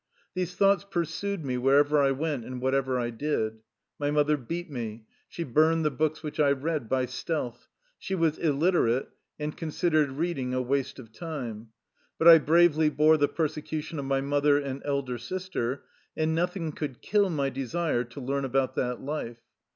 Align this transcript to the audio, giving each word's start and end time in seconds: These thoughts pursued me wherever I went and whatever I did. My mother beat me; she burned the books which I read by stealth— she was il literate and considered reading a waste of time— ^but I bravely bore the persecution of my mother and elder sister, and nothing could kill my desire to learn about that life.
These 0.33 0.55
thoughts 0.55 0.83
pursued 0.83 1.45
me 1.45 1.59
wherever 1.59 1.99
I 2.01 2.09
went 2.09 2.43
and 2.43 2.59
whatever 2.59 2.97
I 2.97 3.11
did. 3.11 3.59
My 3.99 4.09
mother 4.09 4.35
beat 4.35 4.67
me; 4.67 5.05
she 5.27 5.43
burned 5.43 5.85
the 5.85 5.91
books 5.91 6.23
which 6.23 6.39
I 6.39 6.53
read 6.53 6.89
by 6.89 7.05
stealth— 7.05 7.67
she 7.99 8.15
was 8.15 8.39
il 8.39 8.55
literate 8.55 9.09
and 9.39 9.55
considered 9.55 10.13
reading 10.13 10.55
a 10.55 10.61
waste 10.63 10.97
of 10.97 11.11
time— 11.11 11.67
^but 12.19 12.27
I 12.27 12.39
bravely 12.39 12.89
bore 12.89 13.17
the 13.17 13.27
persecution 13.27 13.99
of 13.99 14.05
my 14.05 14.21
mother 14.21 14.57
and 14.57 14.81
elder 14.83 15.19
sister, 15.19 15.83
and 16.17 16.33
nothing 16.33 16.71
could 16.71 17.03
kill 17.03 17.29
my 17.29 17.51
desire 17.51 18.03
to 18.05 18.19
learn 18.19 18.43
about 18.43 18.73
that 18.77 19.01
life. 19.03 19.37